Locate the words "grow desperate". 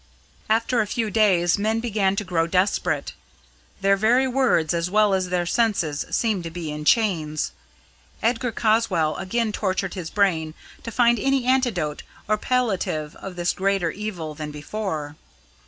2.23-3.13